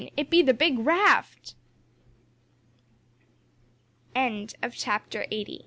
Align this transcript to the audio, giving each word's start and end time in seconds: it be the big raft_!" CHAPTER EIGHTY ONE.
it 0.17 0.31
be 0.33 0.41
the 0.41 0.51
big 0.55 0.79
raft_!" 0.79 1.53
CHAPTER 4.71 5.27
EIGHTY 5.29 5.51
ONE. 5.59 5.59